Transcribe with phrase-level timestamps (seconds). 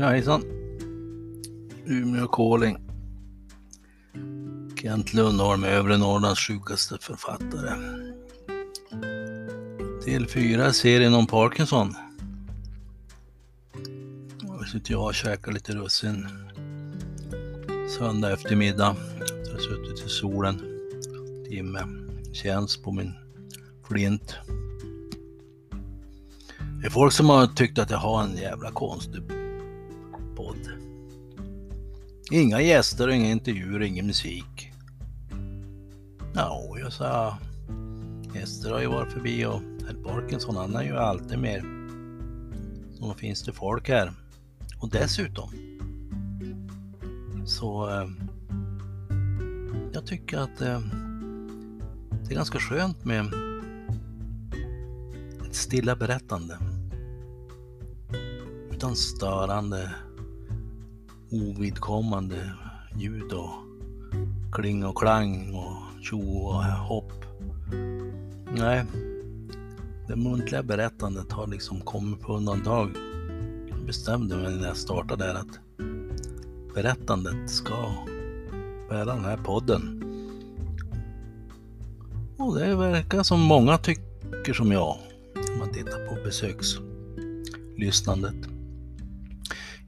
[0.00, 0.44] Ja, hejsan.
[1.86, 2.76] Umeå Calling.
[4.76, 7.70] Kent Lundholm, övre Norrlands sjukaste författare.
[10.04, 11.94] Del 4, serien om Parkinson.
[14.60, 16.26] Nu sitter jag och käkar lite russin.
[17.98, 18.96] Söndag eftermiddag.
[19.44, 20.62] Jag har suttit i solen.
[21.48, 21.80] Timme.
[22.32, 23.12] Känns på min
[23.88, 24.34] flint.
[26.80, 29.39] Det är folk som har tyckt att jag har en jävla konstig.
[32.32, 34.72] Inga gäster, inga intervjuer, ingen musik.
[36.34, 37.38] Ja, jag sa
[38.34, 41.64] gäster har ju varit förbi och herr Parkinson han är ju alltid med.
[42.98, 44.12] Så finns det folk här.
[44.78, 45.50] Och dessutom
[47.46, 48.08] så eh,
[49.92, 50.80] jag tycker att eh,
[52.10, 53.26] det är ganska skönt med
[55.46, 56.58] ett stilla berättande.
[58.70, 59.90] Utan störande,
[61.30, 62.52] ovidkommande
[62.96, 63.50] ljud och
[64.52, 67.12] kling och klang och tjo och hopp.
[68.56, 68.84] Nej,
[70.08, 72.90] det muntliga berättandet har liksom kommit på undantag.
[73.68, 75.58] Jag bestämde mig när jag startade här att
[76.74, 77.92] berättandet ska
[78.88, 79.96] bära den här podden.
[82.36, 84.96] Och det verkar som många tycker som jag
[85.52, 88.39] om man tittar på besökslyssnandet.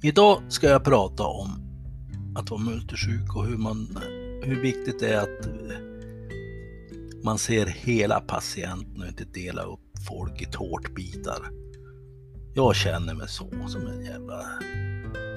[0.04, 1.48] Idag ska jag prata om
[2.36, 3.98] att vara multisjuk och hur, man,
[4.42, 5.78] hur viktigt det är att eh,
[7.24, 11.48] man ser hela patienten och inte delar upp folk i tårtbitar.
[12.54, 14.44] Jag känner mig så, som en jävla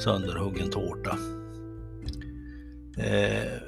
[0.03, 1.17] sönderhuggen tårta.
[2.97, 3.59] Eh,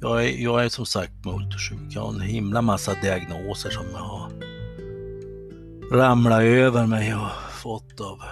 [0.00, 1.80] jag, är, jag är som sagt multisjuk.
[1.90, 4.30] Jag har en himla massa diagnoser som jag har
[5.92, 8.22] ramlat över mig och fått av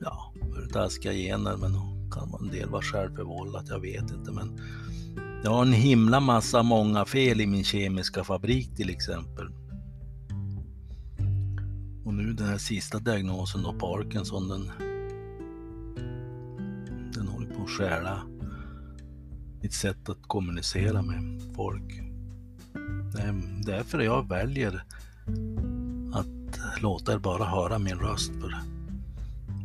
[0.00, 0.32] ja,
[0.72, 1.56] taskiga gener.
[1.56, 1.72] Men
[2.10, 4.32] kan en del vara självförvållat, jag vet inte.
[4.32, 4.60] Men
[5.44, 9.46] jag har en himla massa många fel i min kemiska fabrik till exempel.
[12.04, 14.70] Och nu den här sista diagnosen då, Parkinson, den,
[17.14, 18.22] den håller på att stjäla
[19.62, 22.00] mitt sätt att kommunicera med folk.
[23.12, 24.84] Det är därför jag väljer
[26.12, 28.32] att låta er bara höra min röst.
[28.40, 28.77] För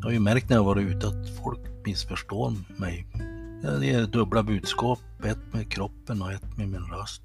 [0.03, 3.07] jag har ju märkt när jag varit ute att folk missförstår mig.
[3.61, 7.21] Det är dubbla budskap, ett med kroppen och ett med min röst.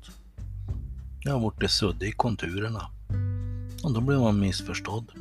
[1.21, 2.91] Jag har varit suddig i konturerna.
[3.83, 5.13] Och då blir man missförstådd.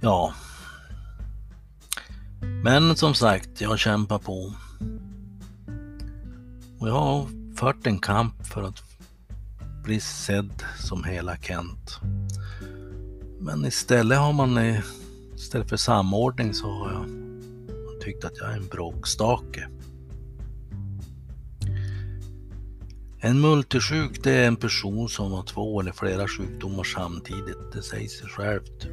[0.00, 0.34] Ja.
[2.40, 4.52] Men som sagt, jag kämpar på.
[6.78, 8.82] Och jag har fört en kamp för att
[9.84, 12.00] bli sedd som hela Kent.
[13.42, 14.80] Men istället har man, eh,
[15.34, 17.06] istället för samordning så har jag
[18.00, 19.68] tyckt att jag är en bråkstake.
[23.20, 27.72] En multisjuk det är en person som har två eller flera sjukdomar samtidigt.
[27.72, 28.86] Det säger sig självt.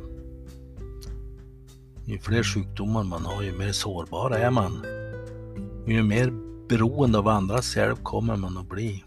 [2.06, 4.86] Ju fler sjukdomar man har, ju mer sårbar är man.
[5.88, 6.31] Ju mer
[6.69, 9.03] beroende av andras hjälp kommer man att bli.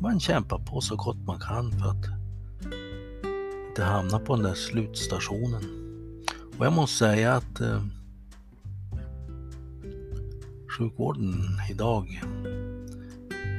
[0.00, 2.21] Man kämpar på så gott man kan för att
[3.72, 5.62] inte hamna på den där slutstationen.
[6.58, 7.82] Och jag måste säga att eh,
[10.78, 11.34] sjukvården
[11.70, 12.22] idag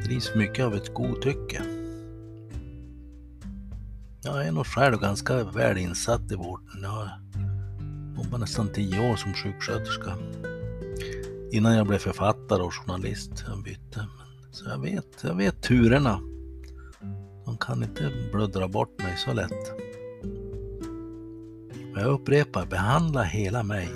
[0.05, 1.63] drivs mycket av ett godtycke.
[4.23, 6.79] Jag är nog själv ganska väl insatt i vården.
[6.81, 7.09] Jag har
[8.17, 10.17] jobbat nästan tio år som sjuksköterska
[11.51, 13.43] innan jag blev författare och journalist.
[13.47, 14.07] Jag bytte.
[14.51, 16.19] Så jag vet, jag vet turerna.
[17.45, 19.82] De kan inte bluddra bort mig så lätt.
[21.93, 23.89] Och jag upprepar, behandla hela mig.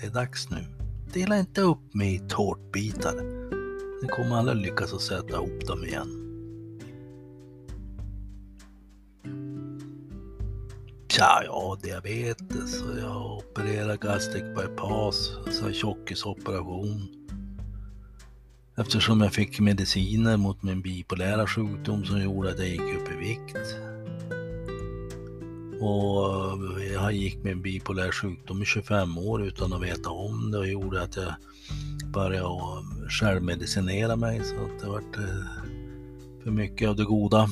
[0.00, 0.64] Det är dags nu.
[1.12, 3.14] Dela inte upp mig i tårtbitar.
[4.02, 6.16] Ni kommer aldrig lyckas att sätta ihop dem igen.
[11.08, 17.08] Tja, jag har diabetes och jag har opererat gastric bypass, alltså tjockisoperation.
[18.76, 23.16] Eftersom jag fick mediciner mot min bipolära sjukdom som gjorde att jag gick upp i
[23.16, 23.89] vikt.
[25.80, 30.50] Och eh, jag gick med en bipolär sjukdom i 25 år utan att veta om
[30.50, 31.34] det och gjorde att jag
[32.12, 32.48] började
[33.08, 35.70] självmedicinera mig så att det vart eh,
[36.44, 37.48] för mycket av det goda.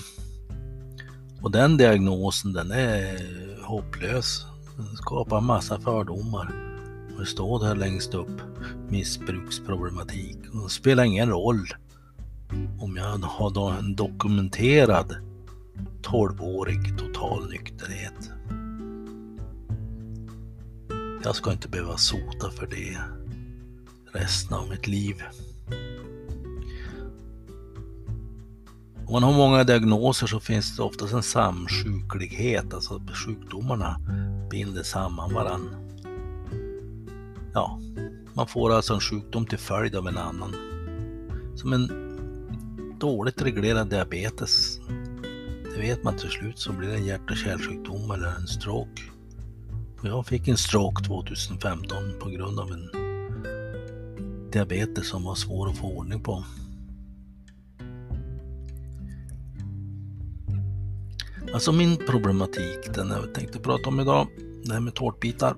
[1.42, 3.18] Och den diagnosen den är
[3.62, 4.46] hopplös.
[4.76, 6.52] Den skapar massa fördomar.
[7.14, 8.40] Och det står där längst upp,
[8.88, 10.36] missbruksproblematik.
[10.52, 11.66] Och det spelar ingen roll
[12.80, 15.27] om jag har en dokumenterad
[16.08, 18.30] 12-årig total nykterhet.
[21.24, 22.98] Jag ska inte behöva sota för det
[24.12, 25.22] resten av mitt liv.
[29.06, 34.00] Om man har många diagnoser så finns det oftast en samsjuklighet, alltså att sjukdomarna
[34.50, 35.76] binder samman varandra.
[37.54, 37.80] Ja,
[38.34, 40.54] man får alltså en sjukdom till följd av en annan.
[41.54, 41.88] Som en
[43.00, 44.80] dåligt reglerad diabetes.
[45.74, 49.02] Det vet man till slut så blir det en hjärt och kärlsjukdom eller en stroke.
[50.02, 52.90] Jag fick en stroke 2015 på grund av en
[54.52, 56.44] diabetes som var svår att få ordning på.
[61.52, 64.28] Alltså min problematik, den jag tänkte prata om idag,
[64.64, 65.56] det här med tårtbitar,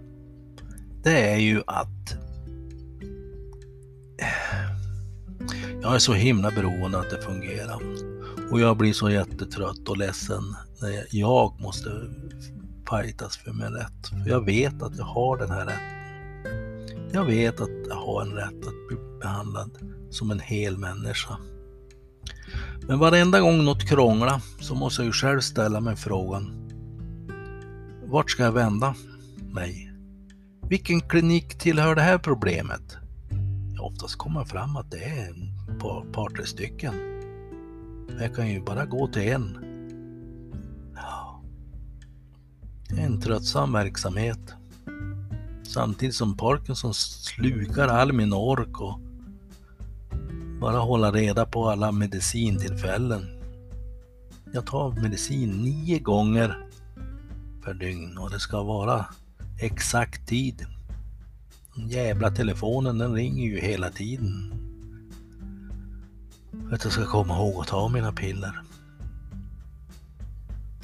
[1.02, 2.12] det är ju att
[4.20, 4.60] eh,
[5.82, 7.80] jag är så himla beroende att det fungerar.
[8.50, 11.90] Och jag blir så jättetrött och ledsen när jag måste
[12.90, 14.08] fightas för min rätt.
[14.24, 16.00] För jag vet att jag har den här rätten.
[17.12, 19.70] Jag vet att jag har en rätt att bli behandlad
[20.10, 21.36] som en hel människa.
[22.88, 26.70] Men varenda gång något krånglar så måste jag ju själv ställa mig frågan.
[28.04, 28.94] Vart ska jag vända
[29.52, 29.92] mig?
[30.68, 32.96] Vilken klinik tillhör det här problemet?
[33.76, 35.30] Ja, oftast kommer fram att det är
[35.70, 37.19] ett par, tre stycken.
[38.18, 39.58] Jag kan ju bara gå till en.
[42.98, 44.54] En tröttsam verksamhet.
[45.62, 49.00] Samtidigt som Parkinson slukar all min ork och
[50.60, 53.26] bara hålla reda på alla medicintillfällen.
[54.52, 56.66] Jag tar medicin nio gånger
[57.64, 59.06] per dygn och det ska vara
[59.60, 60.66] exakt tid.
[61.74, 64.52] Den jävla telefonen den ringer ju hela tiden.
[66.68, 68.62] För att jag ska komma ihåg att ta mina piller.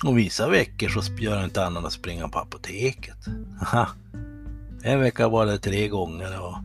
[0.04, 3.16] Och vissa veckor så gör jag inte annat än att springa på apoteket.
[3.62, 3.88] Aha.
[4.82, 6.56] En vecka var det tre gånger och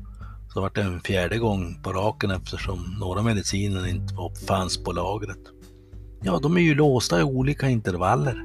[0.53, 4.13] så vart det en fjärde gång på raken eftersom några mediciner inte
[4.47, 5.39] fanns på lagret.
[6.23, 8.41] Ja, de är ju låsta i olika intervaller.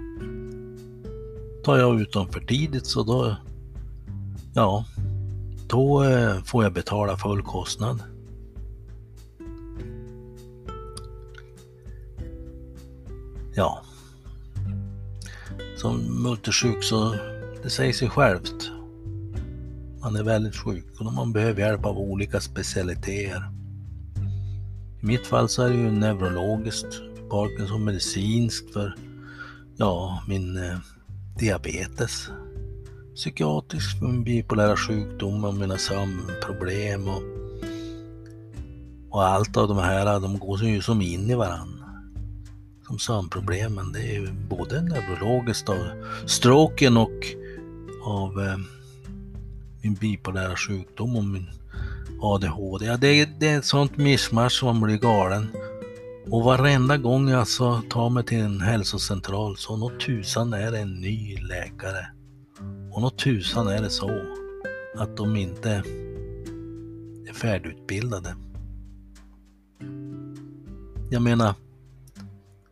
[1.64, 3.36] Tar jag ut dem för tidigt så då,
[4.54, 4.84] ja,
[5.68, 8.02] då eh, får jag betala full kostnad.
[13.56, 13.82] Ja,
[15.76, 17.16] som multisjuk så
[17.62, 18.70] det säger sig självt
[20.06, 23.50] man är väldigt sjuk och man behöver hjälp av olika specialiteter.
[25.02, 26.86] I mitt fall så är det ju neurologiskt,
[27.30, 28.94] Parkinson medicinskt för
[29.76, 30.78] ja, min eh,
[31.38, 32.30] diabetes.
[33.14, 37.22] Psykiatrisk för min bipolära sjukdom och mina sömnproblem och,
[39.10, 41.75] och allt av de här, de går ju som in i varandra
[42.88, 45.86] de sömnproblemen, det är ju både neurologiskt av
[46.26, 47.26] stroken och
[48.04, 48.56] av eh,
[49.82, 51.46] min bipolära sjukdom och min
[52.20, 52.86] ADHD.
[52.86, 55.46] Ja, det, det är ett sånt mischmasch som man blir galen.
[56.30, 60.78] Och varenda gång jag alltså tar mig till en hälsocentral så något tusan är det
[60.78, 62.06] en ny läkare.
[62.92, 64.10] Och något tusan är det så
[64.96, 65.70] att de inte
[67.28, 68.36] är färdigutbildade.
[71.10, 71.54] Jag menar,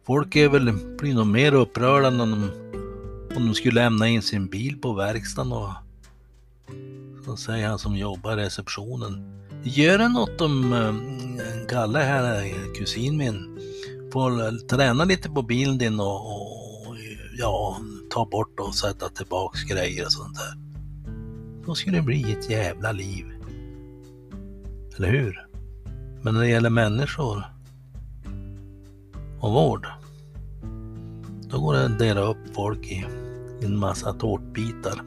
[0.07, 2.51] folk är väl, blir nog mer upprörda om de,
[3.37, 5.71] om de skulle lämna in sin bil på verkstaden och
[7.25, 9.41] så säger han som jobbar i receptionen.
[9.63, 13.59] Gör det något om eh, Kalle här, kusin min,
[14.13, 16.97] får träna lite på bilen din och, och
[17.39, 17.81] ja,
[18.11, 20.65] ta bort och sätta tillbaks grejer och sånt där.
[21.67, 23.25] Då skulle det bli ett jävla liv.
[24.97, 25.47] Eller hur?
[26.23, 27.54] Men när det gäller människor
[29.45, 29.87] och vård,
[31.49, 33.07] då går det att dela upp folk i
[33.63, 35.01] en massa tårtbitar.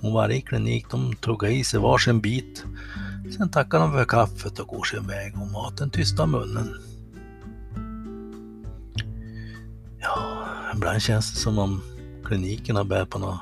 [0.00, 2.64] Och varje klinik de tuggar i sig varsin bit.
[3.36, 6.74] Sen tackar de för kaffet och går sin väg och maten tystar munnen.
[10.00, 11.82] Ja, ibland känns det som om
[12.24, 13.40] klinikerna bär på något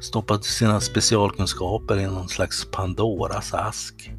[0.00, 4.12] stoppat sina specialkunskaper i någon slags Pandoras ask.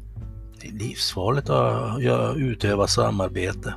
[0.60, 3.74] Det är livsfarligt att utöva samarbete.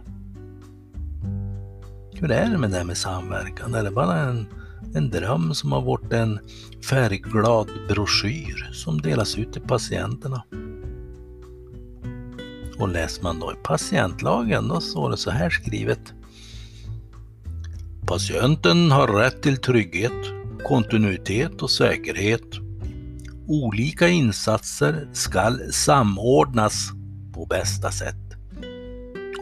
[2.24, 3.76] Hur är det med det här med samverkan?
[3.76, 4.48] Är det bara en
[4.96, 6.40] en dröm som har varit en
[6.90, 10.44] färgglad broschyr som delas ut till patienterna.
[12.80, 16.14] Och läser man då i patientlagen då står det så här skrivet.
[18.08, 20.32] Patienten har rätt till trygghet,
[20.64, 22.48] kontinuitet och säkerhet.
[23.48, 26.92] Olika insatser skall samordnas
[27.34, 28.16] på bästa sätt.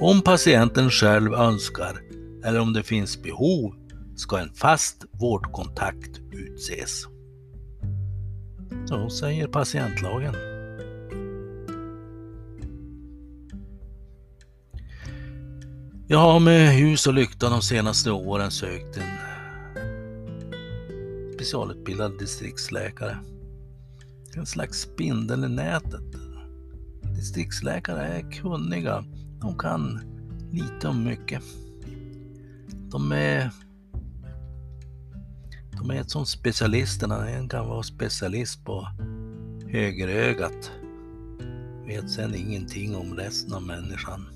[0.02, 2.11] Om patienten själv önskar
[2.44, 3.76] eller om det finns behov
[4.16, 7.04] ska en fast vårdkontakt utses.
[8.86, 10.36] Så säger patientlagen.
[16.08, 19.04] Jag har med ljus och lykta de senaste åren sökt en
[21.34, 23.18] specialutbildad distriktsläkare.
[24.36, 26.16] En slags spindel i nätet.
[27.16, 29.06] Distriktsläkare är kunniga.
[29.42, 30.00] De kan
[30.52, 31.44] lite om mycket.
[32.92, 33.52] De är
[35.72, 37.30] de är som specialisterna.
[37.30, 38.88] En kan vara specialist på
[39.68, 40.72] högerögat.
[41.86, 44.28] Vet sen ingenting om resten av människan.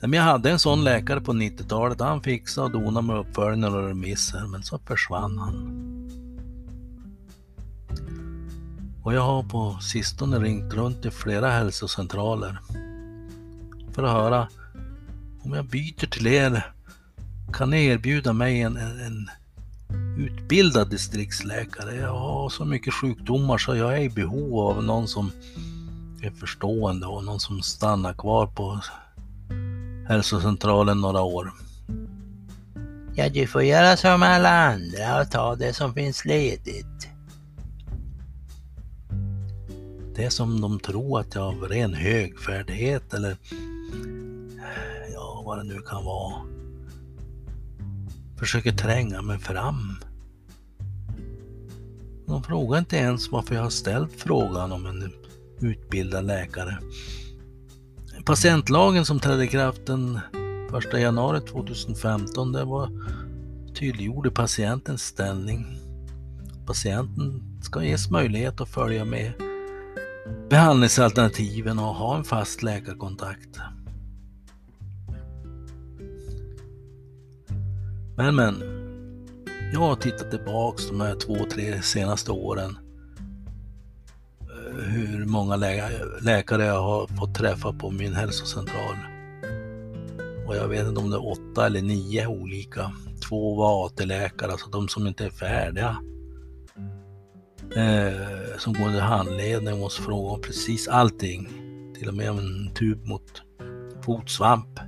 [0.00, 2.00] Men jag hade en sån läkare på 90-talet.
[2.00, 5.88] Han fixade och donade med uppföljningar och remisser, men så försvann han.
[9.02, 12.58] Och jag har på sistone ringt runt till flera hälsocentraler
[13.92, 14.48] för att höra
[15.40, 16.72] om jag byter till er,
[17.52, 19.30] kan ni erbjuda mig en, en, en
[20.18, 21.94] utbildad distriktsläkare?
[21.94, 25.30] Jag har så mycket sjukdomar så jag är i behov av någon som
[26.22, 28.80] är förstående och någon som stannar kvar på
[30.08, 31.52] hälsocentralen några år.
[33.14, 37.08] Ja, du får göra som alla andra och ta det som finns ledigt.
[40.14, 43.36] Det som de tror att jag har ren högfärdighet eller
[45.14, 46.57] ja, vad det nu kan vara.
[48.38, 49.96] Försöker tränga mig fram.
[52.26, 55.12] De frågar inte ens varför jag har ställt frågan om en
[55.60, 56.78] utbildad läkare.
[58.24, 60.20] Patientlagen som trädde i kraft den
[60.92, 62.90] 1 januari 2015, det var
[63.74, 65.78] tydliggjorde patientens ställning.
[66.66, 69.32] Patienten ska ges möjlighet att följa med
[70.50, 73.58] behandlingsalternativen och ha en fast läkarkontakt.
[78.18, 78.62] Men men,
[79.72, 82.78] jag har tittat tillbaks de här två, tre senaste åren
[84.40, 88.96] eh, hur många lä läkare jag har fått träffa på min hälsocentral.
[90.46, 92.92] Och jag vet inte om det är åtta eller nio olika.
[93.28, 95.96] Två var AT-läkare, alltså de som inte är färdiga.
[97.76, 101.48] Eh, som går under handledning och måste fråga om precis allting.
[101.98, 103.42] Till och med om en tub mot
[104.02, 104.80] fotsvamp.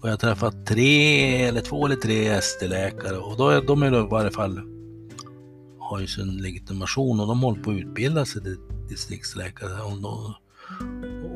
[0.00, 4.04] Och jag har träffat tre eller två eller tre ST-läkare och då är de är
[4.04, 4.60] i varje fall
[5.90, 8.56] har ju sin legitimation och de håller på att utbilda sig till
[8.88, 9.82] distriktsläkare.
[9.82, 10.34] Och de,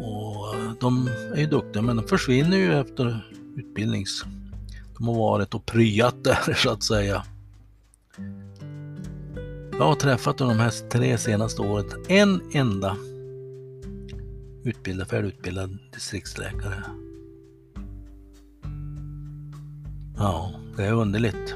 [0.04, 4.25] och de är ju duktiga men de försvinner ju efter utbildnings...
[4.99, 7.25] De har varit och pryat där så att säga.
[9.73, 12.97] Jag har träffat de här tre senaste åren en enda
[14.64, 16.85] utbildad, färdigutbildad distriktsläkare.
[20.16, 21.54] Ja, det är underligt.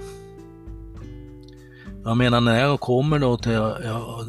[2.04, 4.24] Jag menar när jag kommer då till, jag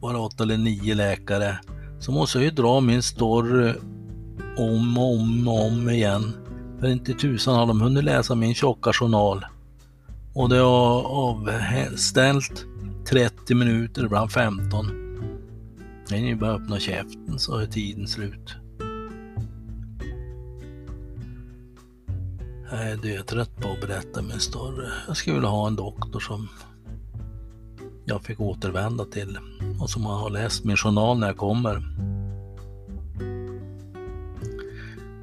[0.00, 1.58] var åtta eller nio läkare,
[1.98, 3.74] så måste jag ju dra min story
[4.56, 6.32] om och om och om igen.
[6.80, 9.44] För inte tusan har de hunnit läsa min tjocka journal.
[10.34, 12.66] Och det har avställt
[13.10, 14.86] 30 minuter, ibland 15.
[16.10, 18.56] När ni bara öppna käften så är tiden slut.
[22.70, 24.88] Jag är dötrött på att berätta min story.
[25.06, 26.48] Jag skulle vilja ha en doktor som
[28.04, 29.38] jag fick återvända till
[29.80, 31.82] och som har läst min journal när jag kommer.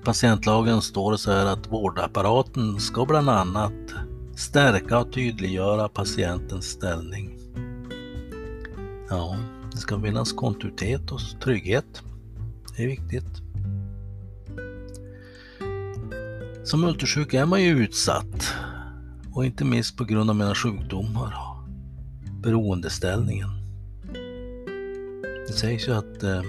[0.04, 3.74] Patientlagen står det så här att vårdapparaten ska bland annat
[4.36, 7.40] stärka och tydliggöra patientens ställning.
[9.10, 9.38] Ja,
[9.72, 12.02] det ska finnas kontinuitet och trygghet.
[12.78, 13.45] Det är viktigt.
[16.65, 18.53] Som multisjuk är man ju utsatt
[19.34, 21.69] och inte minst på grund av mina sjukdomar och
[22.41, 23.50] beroendeställningen.
[25.48, 26.41] Det sägs ju att eh,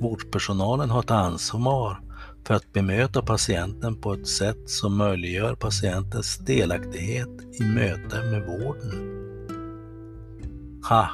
[0.00, 2.00] vårdpersonalen har ett ansvar
[2.46, 7.28] för att bemöta patienten på ett sätt som möjliggör patientens delaktighet
[7.60, 9.08] i möte med vården.
[10.88, 11.08] Ha!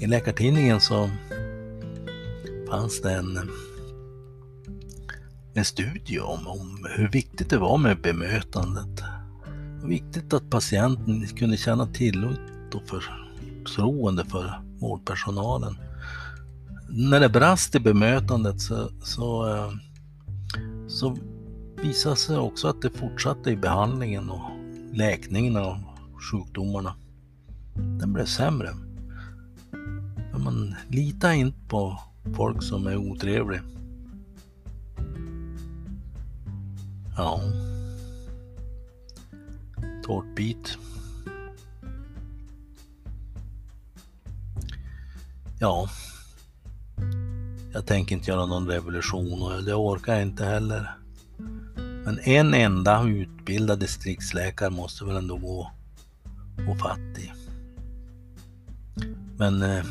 [0.00, 1.10] I Läkartidningen så
[2.70, 3.50] fanns det en
[5.56, 9.02] en studie om, om hur viktigt det var med bemötandet.
[9.84, 15.76] Viktigt att patienten kunde känna tillit och förtroende för vårdpersonalen.
[16.88, 19.72] När det brast i bemötandet så, så, eh,
[20.88, 21.16] så
[21.82, 24.50] visade sig också att det fortsatte i behandlingen och
[24.92, 25.78] läkningen av
[26.30, 26.94] sjukdomarna.
[27.74, 28.70] Den blev sämre.
[30.36, 32.00] Man litar inte på
[32.34, 33.62] folk som är otrevliga.
[37.16, 37.40] Ja.
[40.04, 40.78] Tårtbit.
[45.58, 45.88] Ja.
[47.72, 50.96] Jag tänker inte göra någon revolution och det orkar jag inte heller.
[51.76, 55.70] Men en enda utbildad distriktsläkare måste väl ändå gå,
[56.68, 57.32] och fatt i.
[59.36, 59.84] Men eh,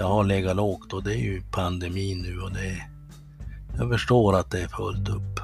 [0.00, 2.86] jag har legat lågt och det är ju pandemin nu och det
[3.78, 5.40] jag förstår att det är fullt upp.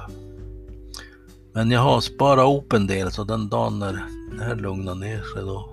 [1.53, 3.93] Men jag har sparat upp en del så den dagen när
[4.37, 5.69] det här lugnar ner sig då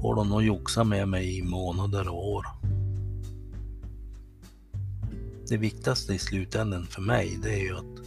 [0.00, 2.46] får de nog joxa med mig i månader och år.
[5.48, 8.06] Det viktigaste i slutändan för mig det är ju att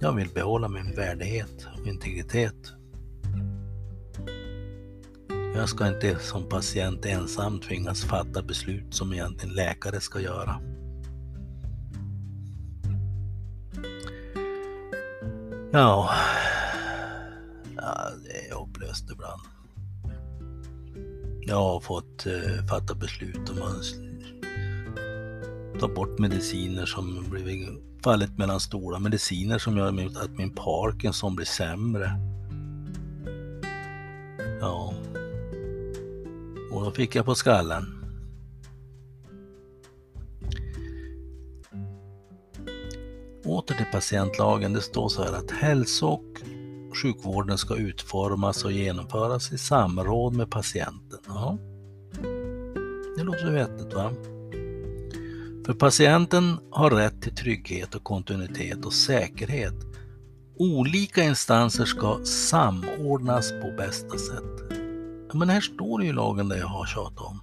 [0.00, 2.73] jag vill behålla min värdighet och integritet.
[5.56, 10.60] Jag ska inte som patient ensam tvingas fatta beslut som egentligen läkare ska göra.
[15.72, 16.10] Ja,
[17.76, 19.42] ja det är hopplöst ibland.
[21.46, 23.84] Jag har fått eh, fatta beslut om att
[25.80, 27.68] ta bort mediciner som blivit
[28.04, 28.98] fallit mellan stolar.
[28.98, 29.88] Mediciner som gör
[30.24, 32.33] att min Parkinson blir sämre.
[36.84, 38.04] Då fick jag på skallen.
[43.44, 44.72] Åter till patientlagen.
[44.72, 46.40] Det står så här att hälso och
[47.02, 51.18] sjukvården ska utformas och genomföras i samråd med patienten.
[51.26, 51.58] Ja.
[53.16, 54.12] Det låter vettigt va?
[55.66, 59.74] För patienten har rätt till trygghet och kontinuitet och säkerhet.
[60.56, 64.63] Olika instanser ska samordnas på bästa sätt.
[65.34, 67.40] Men här står det ju lagen det jag har tjatat om.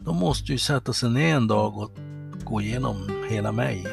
[0.00, 1.90] De måste ju sätta sig ner en dag och
[2.44, 2.96] gå igenom
[3.30, 3.86] hela mig.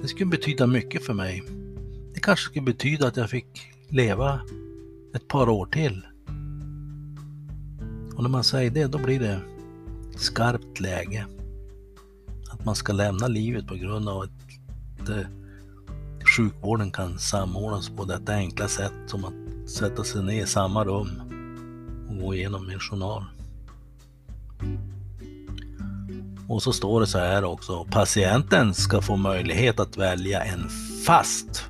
[0.00, 1.42] Det skulle betyda mycket för mig.
[2.14, 4.40] Det kanske skulle betyda att jag fick leva
[5.14, 6.06] ett par år till.
[8.16, 9.40] Och när man säger det, då blir det
[10.16, 11.26] skarpt läge.
[12.50, 15.26] Att man ska lämna livet på grund av att eh,
[16.36, 21.10] sjukvården kan samordnas på detta enkla sätt som att sätta sig ner i samma rum
[22.08, 23.24] och gå igenom min journal.
[26.48, 30.68] Och så står det så här också, patienten ska få möjlighet att välja en
[31.06, 31.64] fast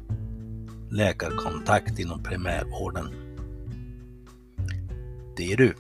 [0.91, 3.09] läkarkontakt inom primärvården.
[5.37, 5.75] Det är du.